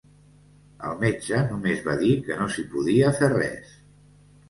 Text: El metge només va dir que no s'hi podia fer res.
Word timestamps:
El 0.91 0.95
metge 1.03 1.43
només 1.53 1.85
va 1.89 1.97
dir 2.01 2.11
que 2.31 2.41
no 2.43 2.51
s'hi 2.57 2.69
podia 2.75 3.15
fer 3.23 3.33
res. 3.39 3.81